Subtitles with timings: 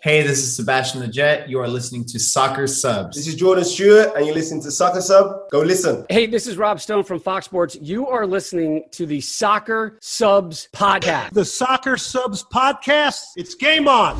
[0.00, 1.48] Hey, this is Sebastian Lletget.
[1.48, 3.16] You are listening to Soccer Subs.
[3.16, 5.50] This is Jordan Stewart, and you're listening to Soccer Sub.
[5.50, 6.06] Go listen.
[6.08, 7.76] Hey, this is Rob Stone from Fox Sports.
[7.80, 11.30] You are listening to the Soccer Subs podcast.
[11.32, 13.24] The Soccer Subs podcast.
[13.34, 14.16] It's game on.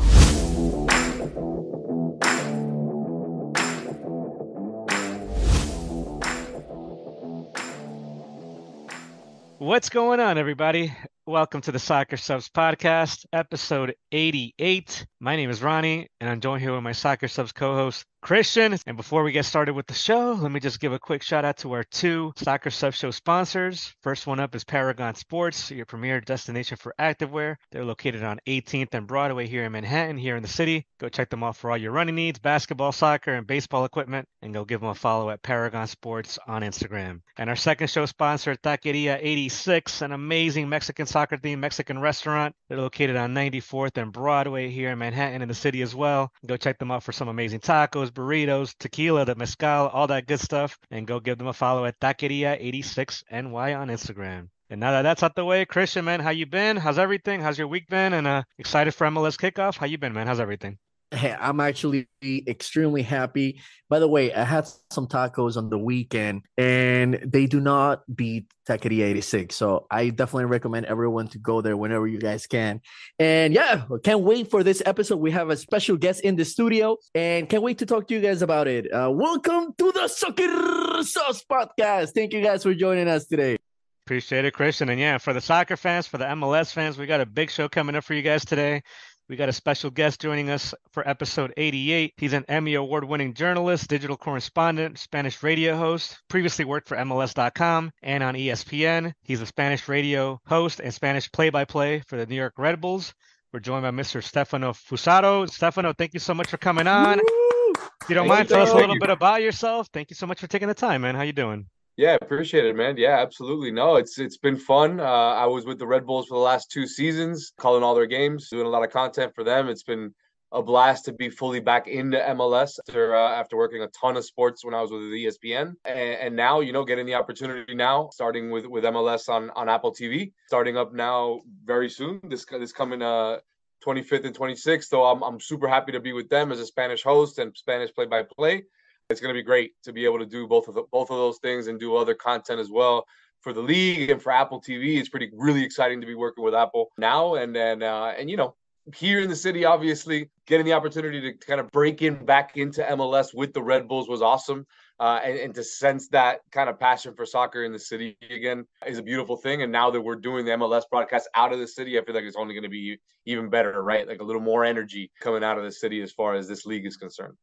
[9.59, 10.93] What's going on, everybody?
[11.29, 15.05] Welcome to the Soccer Subs podcast, episode 88.
[15.19, 18.75] My name is Ronnie, and I'm joined here with my Soccer Subs co host, Christian.
[18.85, 21.45] And before we get started with the show, let me just give a quick shout
[21.45, 23.93] out to our two Soccer Sub Show sponsors.
[24.01, 27.55] First one up is Paragon Sports, your premier destination for activewear.
[27.71, 30.85] They're located on 18th and Broadway here in Manhattan, here in the city.
[30.99, 34.53] Go check them out for all your running needs, basketball, soccer, and baseball equipment, and
[34.53, 37.21] go give them a follow at Paragon Sports on Instagram.
[37.37, 42.53] And our second show sponsor, Taqueria 86, an amazing Mexican soccer themed Mexican restaurant.
[42.67, 46.31] They're located on 94th and Broadway here in Manhattan in the city as well.
[46.45, 50.39] Go check them out for some amazing tacos burritos, tequila, the mezcal, all that good
[50.39, 50.77] stuff.
[50.91, 54.49] And go give them a follow at Taqueria86NY on Instagram.
[54.69, 56.77] And now that that's out the way, Christian, man, how you been?
[56.77, 57.41] How's everything?
[57.41, 58.13] How's your week been?
[58.13, 59.77] And uh, excited for MLS kickoff?
[59.77, 60.27] How you been, man?
[60.27, 60.77] How's everything?
[61.11, 63.59] Hey, I'm actually extremely happy.
[63.89, 68.45] By the way, I had some tacos on the weekend and they do not beat
[68.67, 69.55] Taqueria 86.
[69.55, 72.81] So I definitely recommend everyone to go there whenever you guys can.
[73.17, 75.17] And yeah, can't wait for this episode.
[75.17, 78.21] We have a special guest in the studio and can't wait to talk to you
[78.21, 78.85] guys about it.
[78.93, 82.11] Uh, welcome to the Soccer Subs Podcast.
[82.13, 83.57] Thank you guys for joining us today.
[84.05, 84.89] Appreciate it, Christian.
[84.89, 87.67] And yeah, for the soccer fans, for the MLS fans, we got a big show
[87.67, 88.83] coming up for you guys today.
[89.29, 92.15] We got a special guest joining us for episode 88.
[92.17, 97.91] He's an Emmy Award winning journalist, digital correspondent, Spanish radio host, previously worked for MLS.com
[98.01, 99.13] and on ESPN.
[99.21, 102.81] He's a Spanish radio host and Spanish play by play for the New York Red
[102.81, 103.13] Bulls.
[103.53, 104.23] We're joined by Mr.
[104.23, 105.47] Stefano Fusaro.
[105.47, 107.19] Stefano, thank you so much for coming on.
[107.19, 107.73] Woo!
[108.01, 109.89] If you don't mind, tell us a little bit about yourself.
[109.93, 111.13] Thank you so much for taking the time, man.
[111.13, 111.67] How you doing?
[111.99, 112.95] Yeah, appreciate it, man.
[112.95, 113.71] Yeah, absolutely.
[113.71, 115.01] No, it's it's been fun.
[115.01, 118.05] Uh, I was with the Red Bulls for the last two seasons, calling all their
[118.05, 119.67] games, doing a lot of content for them.
[119.67, 120.15] It's been
[120.53, 124.23] a blast to be fully back into MLS after uh, after working a ton of
[124.23, 128.07] sports when I was with ESPN, and, and, now you know getting the opportunity now,
[128.13, 132.21] starting with with MLS on on Apple TV, starting up now very soon.
[132.29, 133.39] This this coming uh
[133.85, 134.85] 25th and 26th.
[134.85, 137.93] So I'm I'm super happy to be with them as a Spanish host and Spanish
[137.93, 138.63] play by play
[139.09, 141.17] it's going to be great to be able to do both of the, both of
[141.17, 143.05] those things and do other content as well
[143.41, 144.99] for the league and for Apple TV.
[144.99, 148.37] It's pretty really exciting to be working with Apple now and then uh, and you
[148.37, 148.55] know
[148.95, 152.81] here in the city, obviously getting the opportunity to kind of break in back into
[152.81, 154.65] MLS with the Red Bulls was awesome.
[154.99, 158.65] Uh, and, and, to sense that kind of passion for soccer in the city again
[158.85, 159.61] is a beautiful thing.
[159.61, 162.25] And now that we're doing the MLS broadcast out of the city, I feel like
[162.25, 164.05] it's only going to be even better, right?
[164.05, 166.85] Like a little more energy coming out of the city as far as this league
[166.85, 167.35] is concerned.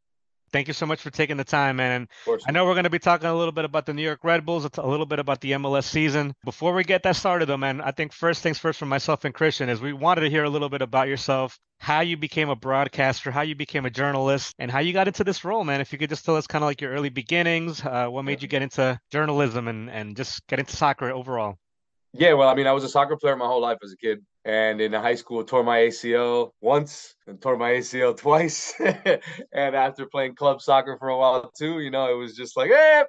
[0.53, 2.09] Thank you so much for taking the time, man.
[2.27, 4.21] And I know we're going to be talking a little bit about the New York
[4.23, 6.35] Red Bulls, a little bit about the MLS season.
[6.45, 9.35] Before we get that started, though, man, I think first things first for myself and
[9.35, 12.57] Christian is we wanted to hear a little bit about yourself, how you became a
[12.57, 15.81] broadcaster, how you became a journalist, and how you got into this role, man.
[15.81, 18.43] If you could just tell us kind of like your early beginnings, uh, what made
[18.43, 21.59] you get into journalism and, and just get into soccer overall.
[22.13, 24.25] Yeah, well, I mean, I was a soccer player my whole life as a kid.
[24.47, 28.73] And in high school, tore my ACL once and tore my ACL twice.
[28.81, 32.71] and after playing club soccer for a while too, you know, it was just like,
[32.71, 33.03] eh,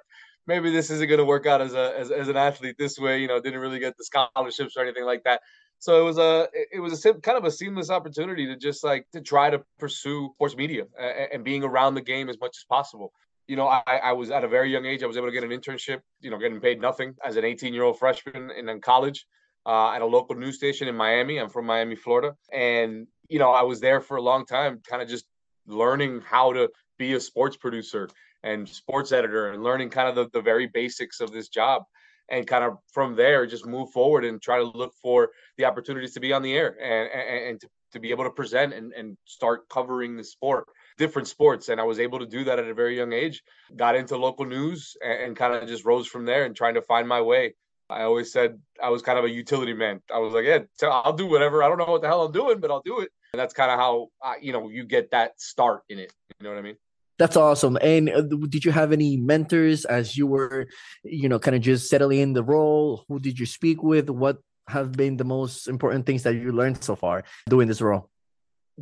[0.48, 3.20] maybe this isn't going to work out as a as, as an athlete this way.
[3.20, 5.40] You know, didn't really get the scholarships or anything like that.
[5.78, 9.06] So it was a it was a kind of a seamless opportunity to just like
[9.12, 12.64] to try to pursue sports media and, and being around the game as much as
[12.68, 13.12] possible
[13.46, 15.42] you know, I, I was at a very young age, I was able to get
[15.42, 18.80] an internship, you know, getting paid nothing as an 18 year old freshman in, in
[18.82, 19.24] college
[19.68, 21.38] uh, at a local news station in Miami.
[21.38, 22.34] I'm from Miami, Florida.
[22.50, 25.26] And, you know, I was there for a long time, kind of just
[25.66, 28.08] learning how to be a sports producer
[28.42, 31.82] and sports editor and learning kind of the, the very basics of this job
[32.30, 36.14] and kind of from there just move forward and try to look for the opportunities
[36.14, 38.92] to be on the air and, and, and to, to be able to present and,
[38.94, 40.66] and start covering the sport
[40.98, 41.68] different sports.
[41.68, 43.42] And I was able to do that at a very young age.
[43.76, 46.82] Got into local news and, and kind of just rose from there and trying to
[46.82, 47.54] find my way.
[47.90, 50.00] I always said I was kind of a utility man.
[50.12, 51.62] I was like, yeah, I'll do whatever.
[51.62, 53.10] I don't know what the hell I'm doing, but I'll do it.
[53.32, 56.12] And that's kind of how, I, you know, you get that start in it.
[56.38, 56.76] You know what I mean?
[57.18, 57.76] That's awesome.
[57.82, 60.68] And uh, did you have any mentors as you were,
[61.02, 63.04] you know, kind of just settling in the role?
[63.08, 64.08] Who did you speak with?
[64.08, 64.38] What
[64.68, 68.10] have been the most important things that you learned so far doing this role?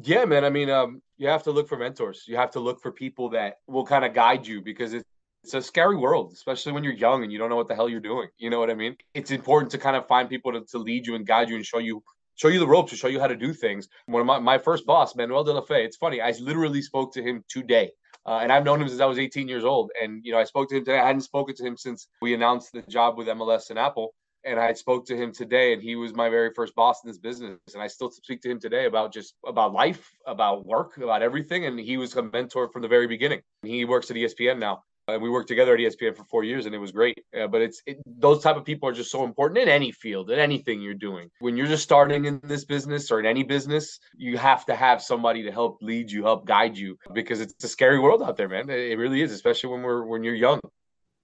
[0.02, 0.44] Yeah, man.
[0.44, 2.24] I mean, um, you have to look for mentors.
[2.26, 5.04] You have to look for people that will kind of guide you because it's
[5.46, 7.88] it's a scary world, especially when you're young and you don't know what the hell
[7.88, 8.28] you're doing.
[8.36, 8.96] You know what I mean?
[9.14, 11.64] It's important to kind of find people to, to lead you and guide you and
[11.64, 12.02] show you
[12.34, 13.88] show you the ropes, to show you how to do things.
[14.06, 16.20] One of my, my first boss, Manuel De La Fe, it's funny.
[16.20, 17.92] I literally spoke to him today.
[18.26, 19.92] Uh, and I've known him since I was 18 years old.
[20.02, 20.98] And, you know, I spoke to him today.
[20.98, 24.14] I hadn't spoken to him since we announced the job with MLS and Apple.
[24.44, 27.18] And I spoke to him today, and he was my very first boss in this
[27.18, 27.58] business.
[27.72, 31.66] And I still speak to him today about just about life, about work, about everything.
[31.66, 33.40] And he was a mentor from the very beginning.
[33.62, 36.74] He works at ESPN now and we worked together at ESPN for four years, and
[36.74, 37.22] it was great.
[37.38, 40.30] Uh, but it's it, those type of people are just so important in any field,
[40.30, 41.30] in anything you're doing.
[41.38, 45.00] When you're just starting in this business or in any business, you have to have
[45.00, 48.48] somebody to help lead you, help guide you, because it's a scary world out there,
[48.48, 48.68] man.
[48.68, 50.60] It really is, especially when we're when you're young.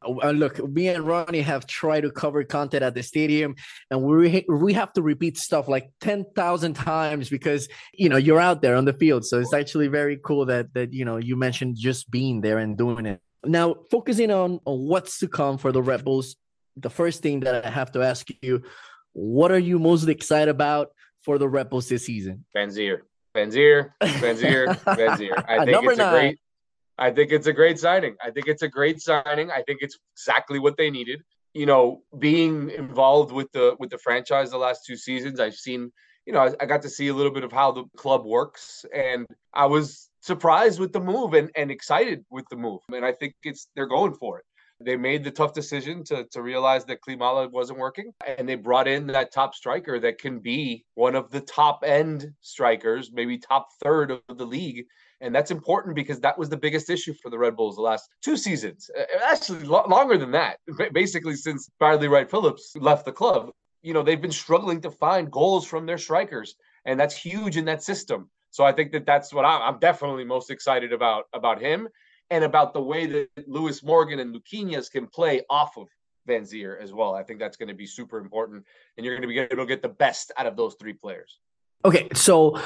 [0.04, 3.54] Uh, look, me and Ronnie have tried to cover content at the stadium,
[3.90, 8.40] and we we have to repeat stuff like ten thousand times because you know you're
[8.40, 9.24] out there on the field.
[9.24, 12.76] So it's actually very cool that that you know you mentioned just being there and
[12.76, 13.20] doing it.
[13.44, 16.36] Now, focusing on, on what's to come for the Red Bulls,
[16.76, 18.62] the first thing that I have to ask you,
[19.12, 20.88] what are you most excited about
[21.22, 22.44] for the Red Bulls this season?
[22.56, 23.00] Vanzeir.
[23.34, 25.44] Vanzeir, Vanzeir, Vanzeir.
[25.48, 26.14] I think Number it's nine.
[26.14, 26.38] a great
[26.98, 28.16] I think it's a great signing.
[28.22, 29.50] I think it's a great signing.
[29.50, 31.22] I think it's exactly what they needed.
[31.54, 35.90] You know, being involved with the with the franchise the last two seasons, I've seen,
[36.26, 38.84] you know, I, I got to see a little bit of how the club works
[38.94, 42.80] and I was surprised with the move and, and excited with the move.
[42.90, 44.44] And I think it's they're going for it.
[44.84, 48.88] They made the tough decision to, to realize that Klimala wasn't working, and they brought
[48.88, 53.68] in that top striker that can be one of the top end strikers, maybe top
[53.82, 54.84] third of the league.
[55.20, 58.08] And that's important because that was the biggest issue for the Red Bulls the last
[58.24, 58.90] two seasons.
[59.24, 60.58] Actually, lo- longer than that,
[60.92, 63.52] basically since Bradley Wright Phillips left the club.
[63.82, 67.66] You know, they've been struggling to find goals from their strikers, and that's huge in
[67.66, 68.30] that system.
[68.52, 71.88] So I think that that's what I'm, definitely most excited about about him
[72.30, 75.88] and about the way that Lewis Morgan and Luquinhas can play off of
[76.28, 77.14] Vanzeir as well.
[77.14, 78.64] I think that's going to be super important,
[78.96, 81.38] and you're going to be able to get the best out of those three players.
[81.84, 82.60] Okay, so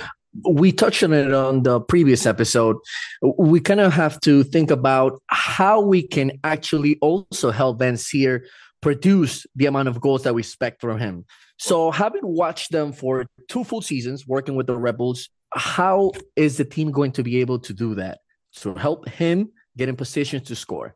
[0.44, 2.76] we touched on it on the previous episode.
[3.22, 8.44] We kind of have to think about how we can actually also help Vanzeir
[8.82, 11.24] produce the amount of goals that we expect from him.
[11.58, 16.56] So, having watched them for two full seasons working with the Red Bulls, how is
[16.56, 18.18] the team going to be able to do that
[18.56, 20.94] to help him get in position to score?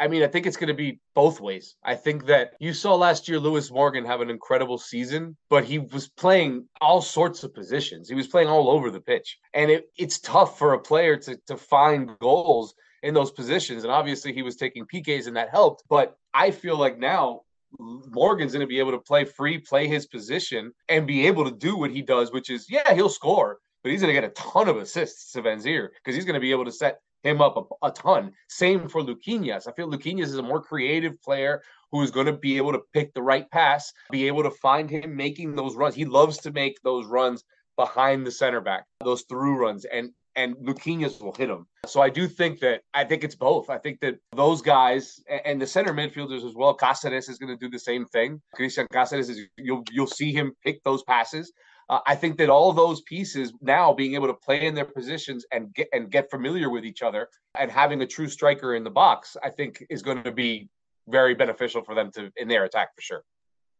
[0.00, 1.76] I mean, I think it's going to be both ways.
[1.84, 5.78] I think that you saw last year Lewis Morgan have an incredible season, but he
[5.78, 8.08] was playing all sorts of positions.
[8.08, 9.38] He was playing all over the pitch.
[9.52, 13.84] And it, it's tough for a player to, to find goals in those positions.
[13.84, 15.82] And obviously, he was taking PKs and that helped.
[15.90, 17.42] But I feel like now
[17.78, 21.54] Morgan's going to be able to play free, play his position, and be able to
[21.54, 24.34] do what he does, which is, yeah, he'll score, but he's going to get a
[24.34, 27.56] ton of assists to Vanzeir because he's going to be able to set him up
[27.82, 28.32] a, a, ton.
[28.48, 29.66] Same for Luquinhas.
[29.66, 32.80] I feel Luquinhas is a more creative player who is going to be able to
[32.92, 35.94] pick the right pass, be able to find him making those runs.
[35.94, 37.44] He loves to make those runs
[37.76, 39.84] behind the center back, those through runs.
[39.84, 41.66] And and Luquinhas will hit him.
[41.84, 43.68] So I do think that I think it's both.
[43.68, 46.76] I think that those guys and the center midfielders as well.
[46.76, 48.40] Cáceres is going to do the same thing.
[48.56, 51.52] Cristian Cáceres is you'll you'll see him pick those passes.
[51.88, 55.46] Uh, I think that all those pieces now being able to play in their positions
[55.52, 58.90] and get and get familiar with each other and having a true striker in the
[58.90, 60.68] box, I think is going to be
[61.08, 63.22] very beneficial for them to in their attack for sure.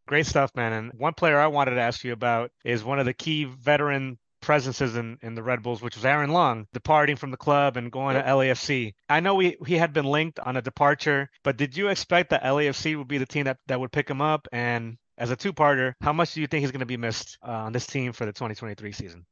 [0.06, 0.72] Great stuff, man.
[0.72, 4.18] And one player I wanted to ask you about is one of the key veteran
[4.40, 7.92] presences in, in the Red Bulls, which was Aaron Long departing from the club and
[7.92, 8.94] going to LAFC.
[9.08, 12.42] I know we he had been linked on a departure, but did you expect that
[12.42, 14.48] LAFC would be the team that, that would pick him up?
[14.52, 17.50] And as a two-parter, how much do you think he's going to be missed uh,
[17.50, 19.26] on this team for the 2023 season?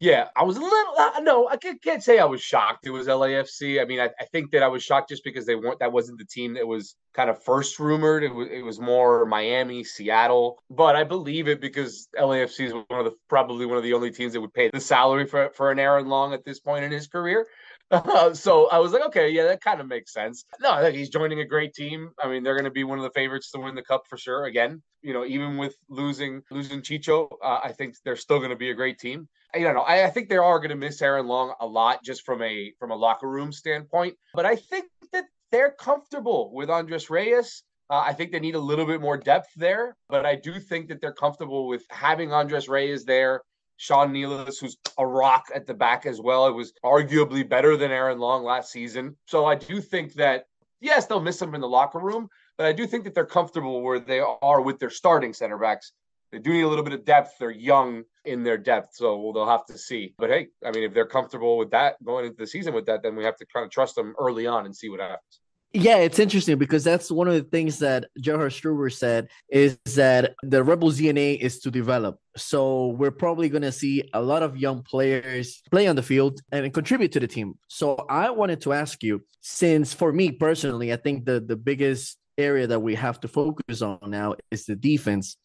[0.00, 0.94] Yeah, I was a little.
[0.96, 2.86] Uh, no, I can't, can't, say I was shocked.
[2.86, 3.82] It was LAFC.
[3.82, 5.80] I mean, I, I, think that I was shocked just because they weren't.
[5.80, 8.22] That wasn't the team that was kind of first rumored.
[8.22, 8.46] It was.
[8.48, 10.62] It was more Miami, Seattle.
[10.70, 14.12] But I believe it because LAFC is one of the probably one of the only
[14.12, 16.92] teams that would pay the salary for for an Aaron Long at this point in
[16.92, 17.48] his career.
[18.34, 20.44] So I was like, okay, yeah, that kind of makes sense.
[20.60, 22.10] No, I think he's joining a great team.
[22.22, 24.16] I mean, they're going to be one of the favorites to win the cup for
[24.16, 24.44] sure.
[24.44, 28.56] Again, you know, even with losing losing Chicho, uh, I think they're still going to
[28.56, 29.28] be a great team.
[29.54, 29.82] I don't know.
[29.82, 32.72] I, I think they are going to miss Aaron Long a lot just from a
[32.78, 34.16] from a locker room standpoint.
[34.34, 37.62] But I think that they're comfortable with Andres Reyes.
[37.90, 40.88] Uh, I think they need a little bit more depth there, but I do think
[40.88, 43.40] that they're comfortable with having Andres Reyes there
[43.78, 46.48] Sean Nealis, who's a rock at the back as well.
[46.48, 49.16] It was arguably better than Aaron Long last season.
[49.26, 50.46] So I do think that,
[50.80, 53.80] yes, they'll miss him in the locker room, but I do think that they're comfortable
[53.80, 55.92] where they are with their starting center backs.
[56.32, 57.36] They do need a little bit of depth.
[57.38, 60.12] They're young in their depth, so they'll have to see.
[60.18, 63.02] But hey, I mean, if they're comfortable with that going into the season with that,
[63.02, 65.40] then we have to kind of trust them early on and see what happens.
[65.74, 70.34] Yeah, it's interesting because that's one of the things that Gerhard Struber said is that
[70.42, 72.18] the Red Bulls DNA is to develop.
[72.38, 76.40] So we're probably going to see a lot of young players play on the field
[76.52, 77.58] and contribute to the team.
[77.68, 82.16] So I wanted to ask you, since for me personally, I think the the biggest
[82.38, 85.36] area that we have to focus on now is the defense.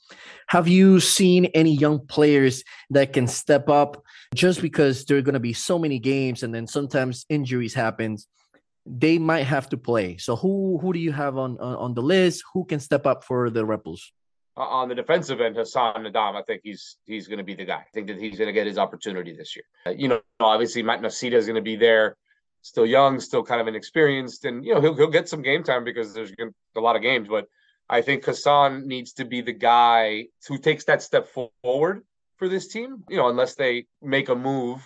[0.48, 4.02] Have you seen any young players that can step up
[4.34, 8.28] just because there are going to be so many games and then sometimes injuries happens?
[8.86, 10.18] They might have to play.
[10.18, 12.44] So who who do you have on on, on the list?
[12.54, 14.12] Who can step up for the Red Bulls?
[14.56, 17.78] on the defensive end, Hassan Ndam, I think he's he's going to be the guy.
[17.78, 19.66] I think that he's going to get his opportunity this year.
[19.86, 22.18] Uh, you know, obviously Matt Nocita is going to be there,
[22.62, 25.84] still young, still kind of inexperienced, and you know he'll he'll get some game time
[25.84, 26.32] because there's
[26.76, 27.28] a lot of games.
[27.28, 27.48] But
[27.90, 31.28] I think Hassan needs to be the guy who takes that step
[31.64, 32.04] forward
[32.38, 33.04] for this team.
[33.10, 34.86] You know, unless they make a move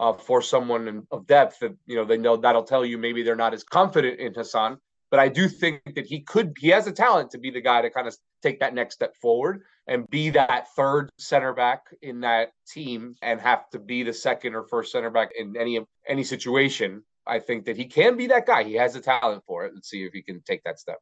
[0.00, 3.36] uh, for someone of depth that you know they know that'll tell you maybe they're
[3.36, 4.78] not as confident in Hassan.
[5.10, 7.82] But I do think that he could he has a talent to be the guy
[7.82, 12.20] to kind of take that next step forward and be that third center back in
[12.20, 16.24] that team and have to be the second or first center back in any any
[16.24, 17.02] situation.
[17.26, 18.64] I think that he can be that guy.
[18.64, 19.72] He has the talent for it.
[19.74, 20.98] Let's see if he can take that step.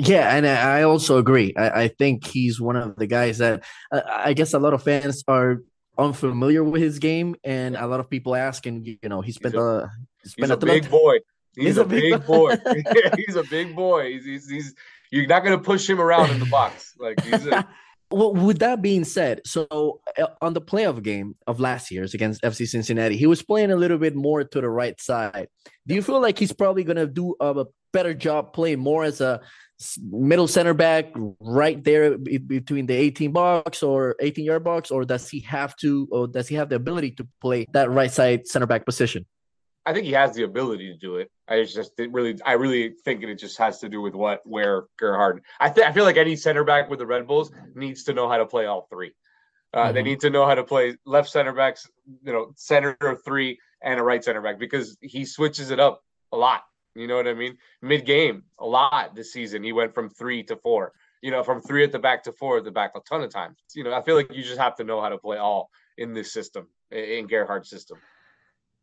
[0.00, 1.54] Yeah, and I also agree.
[1.56, 4.84] I, I think he's one of the guys that uh, I guess a lot of
[4.84, 5.58] fans are
[5.98, 9.62] unfamiliar with his game, and a lot of people asking, you know, he spent he's
[9.62, 9.90] a,
[10.22, 11.18] he spent he's a, big boy.
[11.54, 12.56] He's, a, a, big, boy.
[13.16, 14.12] he's a big boy.
[14.12, 14.74] He's, he's, he's
[15.10, 16.94] you're not going to push him around in the box.
[16.98, 17.66] Like he's a,
[18.10, 22.42] Well, with that being said, so uh, on the playoff game of last year's against
[22.42, 25.48] FC Cincinnati, he was playing a little bit more to the right side.
[25.86, 29.20] Do you feel like he's probably going to do a better job playing more as
[29.20, 29.40] a
[30.10, 31.06] middle center back
[31.40, 36.08] right there between the 18 box or 18 yard box, or does he have to,
[36.10, 39.24] or does he have the ability to play that right side center back position?
[39.86, 41.30] I think he has the ability to do it.
[41.48, 45.42] I just really, I really think it just has to do with what, where Gerhard.
[45.60, 48.28] I think I feel like any center back with the Red Bulls needs to know
[48.28, 49.12] how to play all three.
[49.72, 49.94] Uh, mm-hmm.
[49.94, 51.88] They need to know how to play left center backs,
[52.22, 56.36] you know, center three and a right center back because he switches it up a
[56.36, 56.64] lot.
[56.98, 57.56] You know what I mean?
[57.82, 59.62] Mid game, a lot this season.
[59.62, 60.92] He went from three to four.
[61.22, 63.30] You know, from three at the back to four at the back a ton of
[63.30, 63.56] times.
[63.74, 66.14] You know, I feel like you just have to know how to play all in
[66.14, 67.98] this system, in Gerhard's system.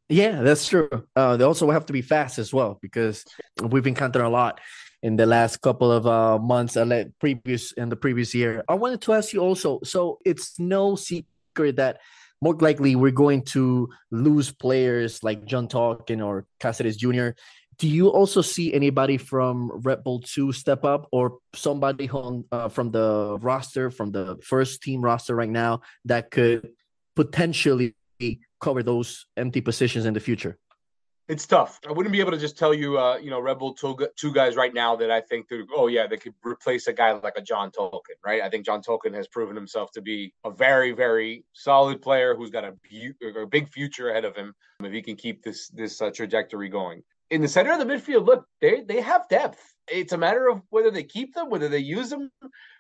[0.10, 0.90] Yeah, that's true.
[1.16, 3.26] Uh, they also have to be fast as well because
[3.64, 4.60] we've encountered a lot
[5.02, 6.78] in the last couple of uh, months.
[6.78, 8.64] Uh, previous in the previous year.
[8.68, 9.80] I wanted to ask you also.
[9.84, 12.02] So it's no secret that
[12.42, 17.36] more likely we're going to lose players like John Tolkin or Cáceres Jr
[17.78, 22.10] do you also see anybody from Red Bull 2 step up or somebody
[22.52, 26.70] uh, from the roster, from the first team roster right now that could
[27.16, 27.96] potentially
[28.62, 30.58] cover those empty positions in the future?
[31.28, 31.80] It's tough.
[31.88, 34.32] I wouldn't be able to just tell you, uh, you know, Red Bull two, two
[34.32, 37.42] guys right now that I think oh, yeah, they could replace a guy like a
[37.42, 38.44] John Tolkin, right?
[38.44, 42.52] I think John Tolkin has proven himself to be a very, very solid player who's
[42.52, 42.76] got a,
[43.42, 44.54] a big future ahead of him
[44.84, 48.26] if he can keep this this uh, trajectory going in the center of the midfield,
[48.26, 49.62] look, they they have depth.
[49.88, 52.32] It's a matter of whether they keep them, whether they use them.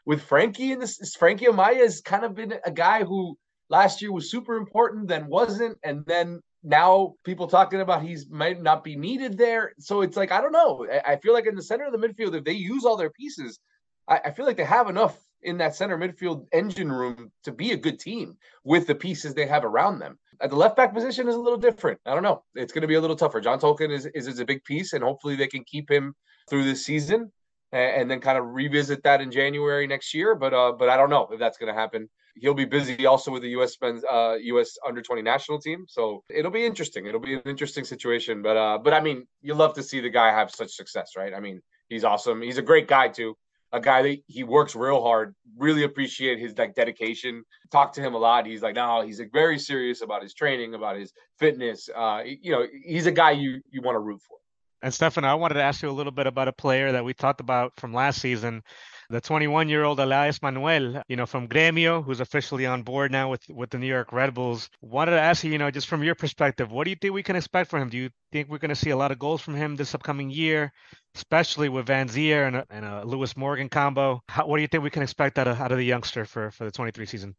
[0.05, 3.37] With Frankie and this, Frankie Amaya has kind of been a guy who
[3.69, 8.61] last year was super important, then wasn't, and then now people talking about he's might
[8.61, 9.73] not be needed there.
[9.79, 10.87] So it's like I don't know.
[11.05, 13.59] I feel like in the center of the midfield, if they use all their pieces,
[14.07, 17.71] I, I feel like they have enough in that center midfield engine room to be
[17.71, 20.17] a good team with the pieces they have around them.
[20.41, 21.99] At the left back position is a little different.
[22.05, 22.43] I don't know.
[22.55, 23.39] It's going to be a little tougher.
[23.39, 26.13] John Tolkin is, is, is a big piece, and hopefully they can keep him
[26.49, 27.31] through this season
[27.71, 30.35] and, and then kind of revisit that in January next year.
[30.35, 32.09] But uh, but I don't know if that's going to happen.
[32.35, 33.77] He'll be busy also with the U.S.
[33.81, 34.77] men's uh, U.S.
[34.85, 37.05] under 20 national team, so it'll be interesting.
[37.05, 38.41] It'll be an interesting situation.
[38.41, 41.33] But uh, but I mean, you love to see the guy have such success, right?
[41.33, 42.41] I mean, he's awesome.
[42.41, 43.37] He's a great guy too
[43.75, 45.35] a guy that he works real hard.
[45.57, 47.43] Really appreciate his like dedication.
[47.71, 48.45] Talk to him a lot.
[48.45, 51.89] He's like, no, he's like very serious about his training, about his fitness.
[51.93, 54.37] Uh, you know, he's a guy you you want to root for.
[54.81, 57.13] And Stefano, I wanted to ask you a little bit about a player that we
[57.13, 58.61] talked about from last season,
[59.09, 63.71] the 21-year-old Elias Manuel, you know, from Gremio, who's officially on board now with with
[63.71, 64.69] the New York Red Bulls.
[64.81, 67.23] Wanted to ask you, you know, just from your perspective, what do you think we
[67.23, 67.89] can expect from him?
[67.89, 70.29] Do you think we're going to see a lot of goals from him this upcoming
[70.29, 70.71] year,
[71.15, 74.21] especially with Vanzeir and a, and a Lewis Morgan combo?
[74.29, 76.51] How, what do you think we can expect out of out of the youngster for
[76.51, 77.35] for the 23 season?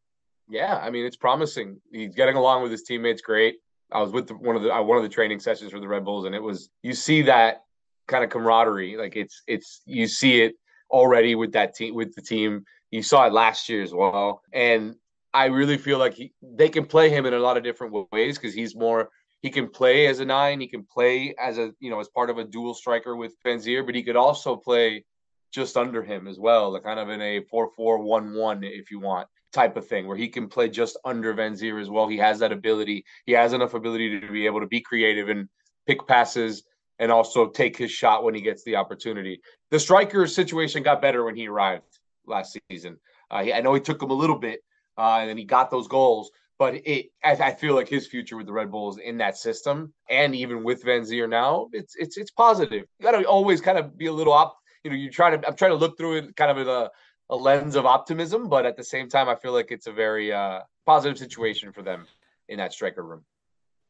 [0.49, 1.80] Yeah, I mean, it's promising.
[1.92, 3.56] He's getting along with his teammates great.
[3.92, 5.88] I was with the, one of the uh, one of the training sessions for the
[5.88, 7.62] Red Bulls, and it was you see that
[8.09, 8.97] kind of camaraderie.
[8.97, 10.54] Like it's it's you see it
[10.90, 12.64] already with that team with the team.
[12.90, 14.97] You saw it last year as well, and
[15.35, 18.38] I really feel like he, they can play him in a lot of different ways
[18.38, 19.11] because he's more
[19.46, 22.30] he can play as a nine, he can play as a you know as part
[22.30, 25.04] of a dual striker with Vanzeir, but he could also play
[25.52, 29.76] just under him as well, like kind of in a 4-4-1-1 if you want type
[29.76, 32.08] of thing where he can play just under Vanzeir as well.
[32.08, 33.04] He has that ability.
[33.24, 35.48] He has enough ability to be able to be creative and
[35.86, 36.64] pick passes
[36.98, 39.40] and also take his shot when he gets the opportunity.
[39.70, 42.98] The striker situation got better when he arrived last season.
[43.30, 44.60] Uh, I know he took him a little bit,
[44.98, 46.32] uh, and then he got those goals.
[46.58, 49.92] But it, I, I, feel like his future with the Red Bulls in that system,
[50.08, 52.84] and even with Vanzeir now, it's it's it's positive.
[52.98, 54.56] You got to always kind of be a little up.
[54.82, 56.90] You know, you try to I'm trying to look through it kind of with a,
[57.28, 60.32] a lens of optimism, but at the same time, I feel like it's a very
[60.32, 62.06] uh, positive situation for them
[62.48, 63.25] in that striker room.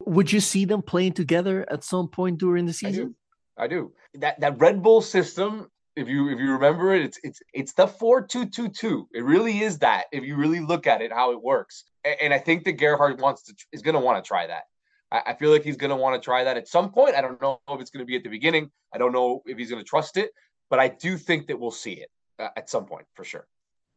[0.05, 3.15] Would you see them playing together at some point during the season?
[3.57, 3.67] I do.
[3.67, 3.93] I do.
[4.15, 7.87] That that Red Bull system, if you if you remember it, it's it's it's the
[7.87, 9.07] four two two two.
[9.13, 10.05] It really is that.
[10.11, 11.85] If you really look at it, how it works,
[12.21, 14.63] and, I think that Gerhard wants to is going to want to try that.
[15.11, 17.15] I, I feel like he's going to want to try that at some point.
[17.15, 18.71] I don't know if it's going to be at the beginning.
[18.93, 20.31] I don't know if he's going to trust it,
[20.69, 22.09] but I do think that we'll see it
[22.39, 23.47] uh, at some point for sure.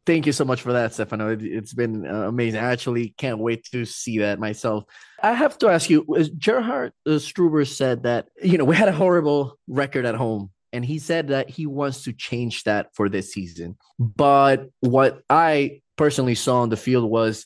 [0.07, 1.33] Thank you so much for that, Stefano.
[1.33, 2.61] It, has been uh, amazing.
[2.61, 4.85] I actually can't wait to see that myself.
[5.23, 6.05] I have to ask you,
[6.39, 10.85] Gerhard uh, Struber said that, you know, we had a horrible record at home, and
[10.85, 13.77] he said that he wants to change that for this season.
[13.99, 17.45] But what I personally saw on the field was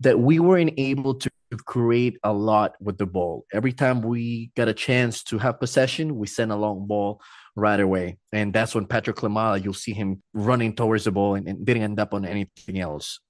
[0.00, 1.30] that we weren't able to
[1.64, 3.44] create a lot with the ball.
[3.52, 7.20] Every time we got a chance to have possession, we sent a long ball
[7.54, 8.18] right away.
[8.32, 11.82] And that's when Patrick Klimala, you'll see him running towards the ball and, and didn't
[11.82, 13.20] end up on anything else.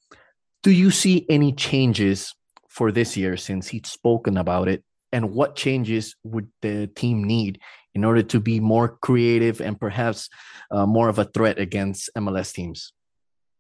[0.62, 2.34] Do you see any changes
[2.68, 4.82] for this year since he's spoken about it?
[5.12, 7.60] And what changes would the team need
[7.94, 10.28] in order to be more creative and perhaps
[10.70, 12.92] uh, more of a threat against MLS teams?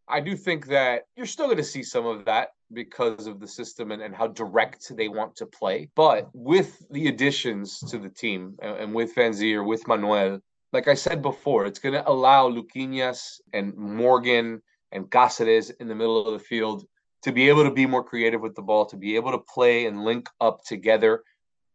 [0.08, 3.48] I do think that you're still going to see some of that because of the
[3.48, 5.88] system and, and how direct they want to play.
[5.94, 10.40] But with the additions to the team and, and with Vanzeir, with Manuel,
[10.72, 15.94] like I said before, it's going to allow Luquinhas and Morgan and Cáceres in the
[15.94, 16.84] middle of the field
[17.22, 19.86] to be able to be more creative with the ball, to be able to play
[19.86, 21.22] and link up together,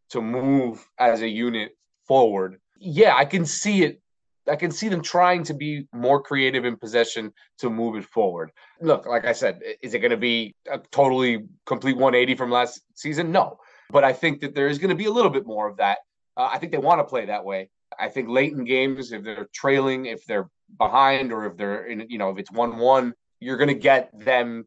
[0.10, 1.72] to move as a unit
[2.08, 2.60] forward.
[2.78, 4.02] Yeah, I can see it.
[4.48, 8.52] I can see them trying to be more creative in possession to move it forward.
[8.82, 12.82] Look, like I said, is it going to be a totally complete 180 from last
[12.96, 13.32] season?
[13.32, 13.60] No.
[13.92, 16.00] But I think that there is going to be a little bit more of that.
[16.36, 17.70] Uh, I think they want to play that way.
[18.00, 22.06] I think late in games, if they're trailing, if they're behind, or if they're in,
[22.10, 24.66] you know, if it's one-one, you're going to get them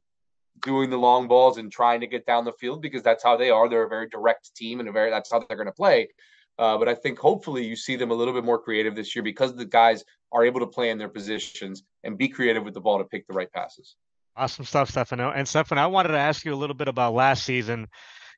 [0.62, 3.50] doing the long balls and trying to get down the field because that's how they
[3.50, 3.68] are.
[3.68, 6.08] They're a very direct team, and a very that's how they're going to play.
[6.58, 9.22] Uh, but I think hopefully you see them a little bit more creative this year
[9.22, 12.80] because the guys are able to play in their positions and be creative with the
[12.80, 13.96] ball to pick the right passes.
[14.36, 15.30] Awesome stuff, Stefano.
[15.30, 17.88] And Stefano, I wanted to ask you a little bit about last season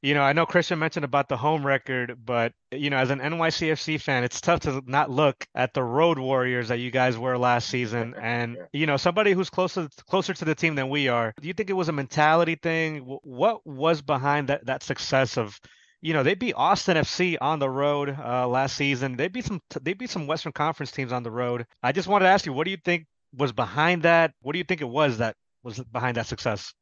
[0.02, 3.20] you know, I know Christian mentioned about the home record, but you know, as an
[3.20, 7.38] NYCFC fan, it's tough to not look at the road warriors that you guys were
[7.38, 8.14] last season.
[8.26, 11.32] And you know, somebody who's closer closer to the team than we are.
[11.40, 12.98] Do you think it was a mentality thing?
[13.22, 15.58] What was behind that that success of?
[16.02, 19.16] You know, they beat Austin FC on the road uh, last season.
[19.16, 21.66] They beat some they beat some Western Conference teams on the road.
[21.82, 24.32] I just wanted to ask you, what do you think was behind that?
[24.42, 26.72] What do you think it was that was behind that success?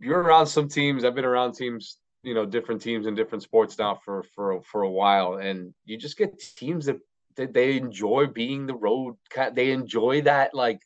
[0.00, 1.04] You're around some teams.
[1.04, 4.82] I've been around teams you know different teams in different sports now for for for
[4.82, 6.98] a while, and you just get teams that,
[7.36, 9.16] that they enjoy being the road.
[9.52, 10.80] They enjoy that like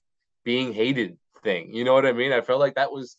[0.44, 1.74] being hated thing.
[1.74, 2.32] You know what I mean?
[2.32, 3.16] I felt like that was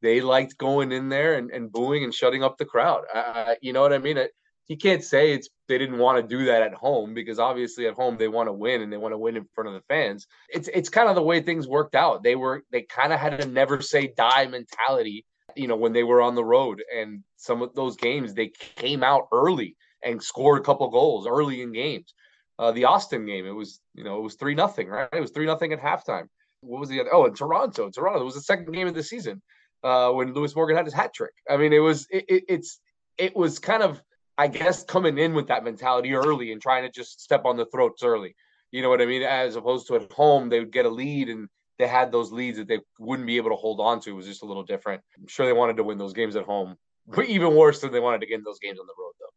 [0.00, 3.04] they liked going in there and, and booing and shutting up the crowd.
[3.12, 4.16] Uh, you know what I mean?
[4.16, 4.32] It,
[4.68, 7.94] you can't say it's they didn't want to do that at home because obviously at
[7.94, 10.26] home they want to win and they want to win in front of the fans.
[10.48, 12.22] It's it's kind of the way things worked out.
[12.22, 16.02] They were they kind of had a never say die mentality you know, when they
[16.02, 20.60] were on the road and some of those games, they came out early and scored
[20.60, 22.14] a couple goals early in games.
[22.58, 25.08] Uh, the Austin game, it was, you know, it was three nothing, right?
[25.12, 26.26] It was three nothing at halftime.
[26.60, 27.12] What was the other?
[27.12, 28.20] Oh, in Toronto, Toronto.
[28.20, 29.42] It was the second game of the season
[29.82, 31.32] uh, when Lewis Morgan had his hat trick.
[31.48, 32.80] I mean, it was, it, it, it's,
[33.18, 34.02] it was kind of,
[34.38, 37.66] I guess, coming in with that mentality early and trying to just step on the
[37.66, 38.34] throats early.
[38.70, 39.22] You know what I mean?
[39.22, 42.58] As opposed to at home, they would get a lead and they had those leads
[42.58, 44.10] that they wouldn't be able to hold on to.
[44.10, 45.02] It was just a little different.
[45.18, 48.00] I'm sure they wanted to win those games at home, but even worse than they
[48.00, 49.31] wanted to get those games on the road, though.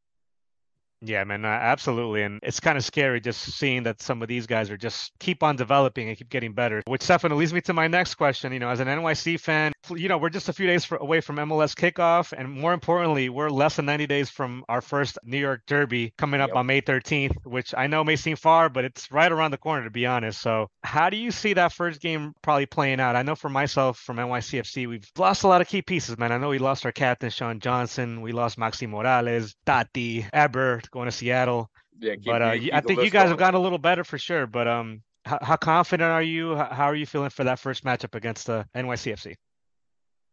[1.08, 2.24] Yeah, man, uh, absolutely.
[2.24, 5.44] And it's kind of scary just seeing that some of these guys are just keep
[5.44, 6.82] on developing and keep getting better.
[6.88, 8.52] Which definitely leads me to my next question.
[8.52, 11.22] You know, as an NYC fan, you know, we're just a few days for, away
[11.22, 12.34] from MLS kickoff.
[12.36, 16.42] And more importantly, we're less than 90 days from our first New York Derby coming
[16.42, 16.58] up Yep.
[16.58, 19.84] on May 13th, which I know may seem far, but it's right around the corner,
[19.84, 20.42] to be honest.
[20.42, 23.16] So, how do you see that first game probably playing out?
[23.16, 26.32] I know for myself from NYCFC, we've lost a lot of key pieces, man.
[26.32, 28.22] I know we lost our captain, Sean Johnson.
[28.22, 31.70] We lost Maxi Moralez, Tati, Héber going to Seattle.
[32.00, 33.38] Yeah, but uh, I think you guys have going.
[33.38, 34.48] gotten a little better for sure.
[34.48, 36.56] But um, how, how confident are you?
[36.56, 39.36] How, how are you feeling for that first matchup against uh, NYCFC?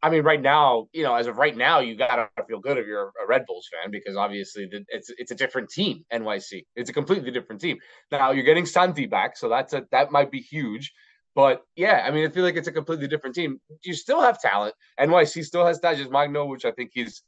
[0.05, 2.87] I mean, right now, you know, as of right now, you gotta feel good if
[2.87, 6.05] you're a Red Bulls fan because obviously the, it's it's a different team.
[6.13, 7.79] NYC, it's a completely different team.
[8.11, 10.93] Now you're getting Santi back, so that's a that might be huge.
[11.35, 13.61] But yeah, I mean, I feel like it's a completely different team.
[13.85, 14.75] You still have talent.
[14.99, 17.23] NYC still has Talles Magno, which I think he's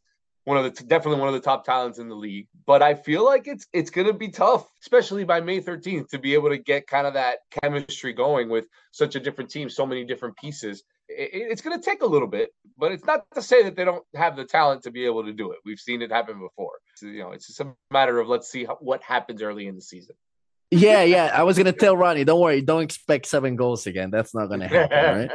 [0.44, 2.48] one of the definitely one of the top talents in the league.
[2.66, 6.35] But I feel like it's it's gonna be tough, especially by May 13th, to be
[6.35, 10.04] able to get kind of that chemistry going with such a different team, so many
[10.04, 10.85] different pieces.
[11.09, 13.85] It, it's going to take a little bit, but it's not to say that they
[13.85, 15.59] don't have the talent to be able to do it.
[15.64, 16.72] We've seen it happen before.
[16.96, 19.74] So, you know, it's just a matter of let's see how, what happens early in
[19.74, 20.14] the season.
[20.70, 21.31] Yeah, yeah.
[21.33, 24.11] I was gonna tell Ronnie, don't worry, don't expect seven goals again.
[24.11, 25.31] That's not gonna happen,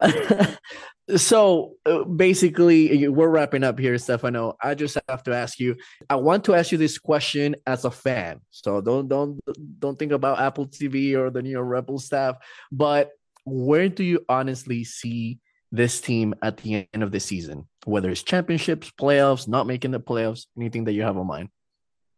[0.00, 0.58] right?
[1.16, 5.76] so uh, basically we're wrapping up here stefano i just have to ask you
[6.08, 9.40] i want to ask you this question as a fan so don't don't
[9.80, 12.36] don't think about apple tv or the new york red bull staff
[12.70, 13.10] but
[13.44, 15.38] where do you honestly see
[15.72, 20.00] this team at the end of the season whether it's championships playoffs not making the
[20.00, 21.48] playoffs anything that you have in mind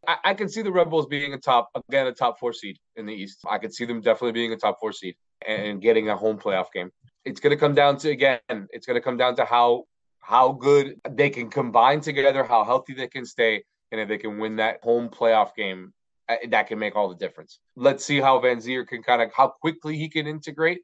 [0.06, 2.78] I, I can see the Red Bulls being a top again a top four seed
[2.96, 3.40] in the East.
[3.48, 6.72] I could see them definitely being a top four seed and getting a home playoff
[6.72, 6.90] game.
[7.24, 8.40] It's going to come down to again.
[8.48, 9.84] It's going to come down to how
[10.20, 13.62] how good they can combine together, how healthy they can stay,
[13.92, 15.92] and if they can win that home playoff game,
[16.28, 17.60] uh, that can make all the difference.
[17.76, 20.80] Let's see how Vanzeir can kind of how quickly he can integrate.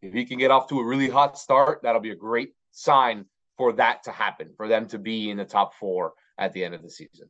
[0.00, 3.26] If he can get off to a really hot start, that'll be a great sign
[3.56, 6.74] for that to happen, for them to be in the top four at the end
[6.74, 7.28] of the season.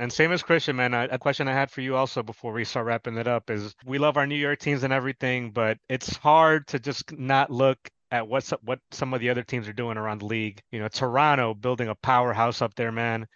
[0.00, 0.94] And same as Christian, man.
[0.94, 3.98] A, question I had for you also before we start wrapping it up is: we
[3.98, 7.76] love our New York teams and everything, but it's hard to just not look
[8.10, 10.62] at what some, what some of the other teams are doing around the league.
[10.72, 13.26] You know, Toronto building a powerhouse up there, man.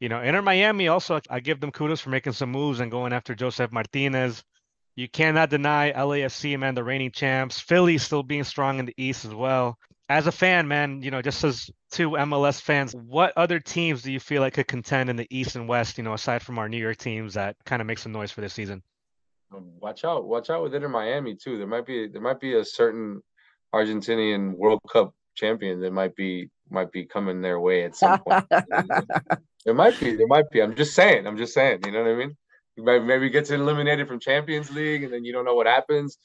[0.00, 3.12] You know, Inter Miami also, I give them kudos for making some moves and going
[3.12, 4.42] after Josef Martinez.
[4.96, 7.60] You cannot deny LAFC, man, the reigning champs.
[7.60, 9.76] Philly still being strong in the East as well.
[10.08, 14.12] As a fan, man, you know, just as two MLS fans, what other teams do
[14.12, 16.68] you feel like could contend in the East and West, you know, aside from our
[16.68, 18.82] New York teams that kind of make some noise for this season?
[19.54, 20.26] Um, watch out!
[20.26, 21.56] Watch out with Inter Miami too.
[21.56, 23.22] There might be there might be a certain
[23.74, 28.44] Argentinian World Cup champion that might be might be coming their way at some point.
[29.64, 30.16] there might be.
[30.16, 30.62] There might be.
[30.62, 31.26] I'm just saying.
[31.26, 31.80] I'm just saying.
[31.86, 32.36] You know what I mean?
[32.76, 36.18] Maybe, maybe gets eliminated from Champions League, and then you don't know what happens.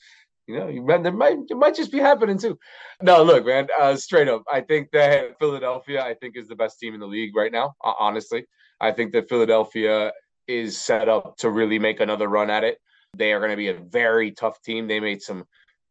[0.49, 2.57] You know, you might, there might it might just be happening too.
[3.03, 3.67] No, look, man.
[3.79, 7.05] Uh, straight up, I think that Philadelphia, I think, is the best team in the
[7.05, 7.75] league right now.
[7.83, 8.47] Honestly,
[8.81, 10.11] I think that Philadelphia
[10.47, 12.79] is set up to really make another run at it.
[13.15, 14.87] They are going to be a very tough team.
[14.87, 15.43] They made some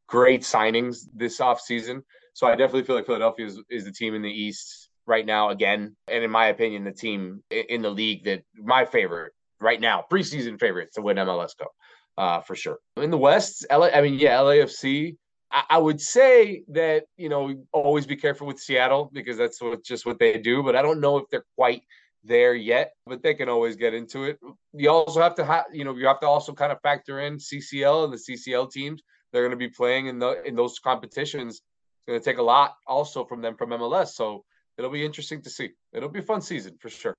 [0.09, 2.03] great signings this offseason.
[2.35, 5.51] So I definitely feel like Philadelphia is, is the team in the East right now
[5.51, 5.95] again.
[6.09, 10.59] And in my opinion, the team in the league that my favorite right now, preseason
[10.59, 11.71] favorite to win MLS Cup
[12.19, 12.79] uh, for sure.
[12.97, 15.17] In the West, LA, I mean, yeah, LAFC.
[15.51, 19.85] I, I would say that you know always be careful with Seattle because that's what
[19.85, 20.63] just what they do.
[20.63, 21.83] But I don't know if they're quite
[22.25, 24.39] there yet, but they can always get into it.
[24.75, 27.37] You also have to have, you know, you have to also kind of factor in
[27.37, 29.01] CCL and the CCL teams.
[29.33, 31.55] They're going to be playing in the in those competitions.
[31.55, 34.09] It's going to take a lot also from them from MLS.
[34.09, 34.45] So
[34.77, 35.71] it'll be interesting to see.
[35.93, 37.15] It'll be a fun season for sure.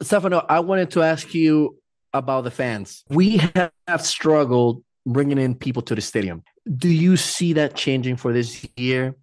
[0.00, 1.78] Stefano, I wanted to ask you
[2.14, 3.04] about the fans.
[3.10, 3.42] We
[3.86, 6.42] have struggled bringing in people to the stadium.
[6.78, 9.16] Do you see that changing for this year?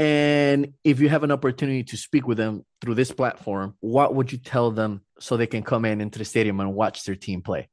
[0.00, 4.32] And if you have an opportunity to speak with them through this platform, what would
[4.32, 7.42] you tell them so they can come in into the stadium and watch their team
[7.42, 7.68] play?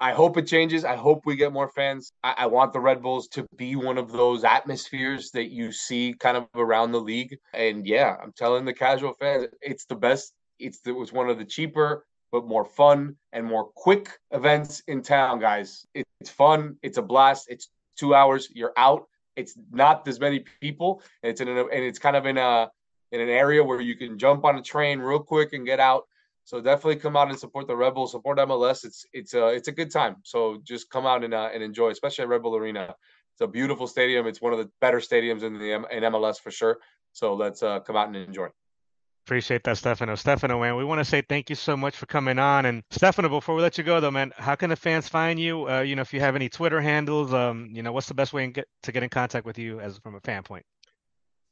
[0.00, 0.84] I hope it changes.
[0.84, 2.10] I hope we get more fans.
[2.24, 6.14] I, I, want the Red Bulls to be one of those atmospheres that you see
[6.18, 7.38] kind of around the league.
[7.52, 10.32] And yeah, I'm telling the casual fans, it's the best.
[10.58, 15.02] It's the, it's one of the cheaper but more fun and more quick events in
[15.02, 15.86] town, guys.
[15.94, 16.76] It, it's fun.
[16.82, 17.46] It's a blast.
[17.48, 18.48] It's two hours.
[18.52, 19.04] You're out.
[19.36, 21.00] It's not as many people.
[21.22, 22.72] It's in a, and it's kind of in a
[23.12, 26.08] in an area where you can jump on a train real quick and get out.
[26.42, 28.84] So definitely come out and support the Red Bulls, support MLS.
[28.84, 30.16] It's it's a it's a good time.
[30.24, 32.96] So just come out and uh, and enjoy, especially at Red Bull Arena.
[33.34, 34.26] It's a beautiful stadium.
[34.26, 36.78] It's one of the better stadiums in the in MLS for sure.
[37.12, 38.48] So let's uh, come out and enjoy.
[39.26, 40.16] Appreciate that, Stefano.
[40.16, 42.66] Stefano, man, we want to say thank you so much for coming on.
[42.66, 45.66] And Stefano, before we let you go, though, man, how can the fans find you?
[45.66, 48.34] Uh, you know, if you have any Twitter handles, um, you know, what's the best
[48.34, 50.66] way get, to get in contact with you as from a fan point?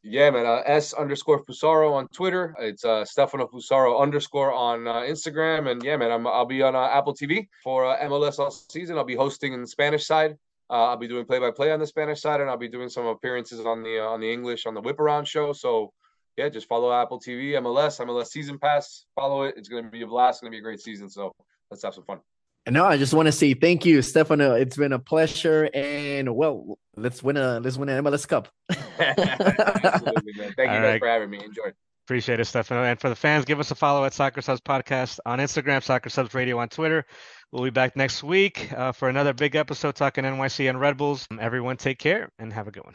[0.02, 0.44] Yeah, man.
[0.44, 2.54] Uh, S underscore Fusaro on Twitter.
[2.58, 5.70] It's uh, Stefano Fusaro underscore on uh, Instagram.
[5.70, 8.98] And yeah, man, I'm, I'll be on uh, Apple TV for uh, MLS all season.
[8.98, 10.36] I'll be hosting in the Spanish side.
[10.68, 12.90] Uh, I'll be doing play by play on the Spanish side, and I'll be doing
[12.90, 15.54] some appearances on the on the English on the Whip Around show.
[15.54, 15.92] So
[16.36, 19.04] yeah, just follow Apple TV, MLS, MLS Season Pass.
[19.14, 19.54] Follow it.
[19.56, 20.36] It's going to be a blast.
[20.36, 21.10] It's going to be a great season.
[21.10, 21.32] So
[21.70, 22.20] let's have some fun.
[22.64, 24.54] And no, I just want to say thank you, Stefano.
[24.54, 28.48] It's been a pleasure, and well, let's win a let's win an MLS Cup.
[28.98, 30.52] Absolutely, man.
[30.56, 31.00] Thank you guys right.
[31.00, 31.44] for having me.
[31.44, 31.72] Enjoy.
[32.06, 32.84] Appreciate it, Stefano.
[32.84, 36.10] And for the fans, give us a follow at Soccer Subs Podcast on Instagram, Soccer
[36.10, 37.04] Subs Radio on Twitter.
[37.52, 41.26] We'll be back next week uh, for another big episode talking NYC and Red Bulls.
[41.38, 42.94] Everyone, take care and have a good one.